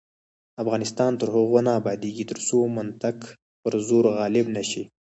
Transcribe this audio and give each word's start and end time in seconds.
افغانستان 0.63 1.11
تر 1.19 1.27
هغو 1.35 1.59
نه 1.67 1.71
ابادیږي، 1.79 2.23
ترڅو 2.31 2.57
منطق 2.77 3.17
پر 3.61 3.73
زور 3.87 4.05
غالب 4.17 4.45
نشي. 4.55 4.83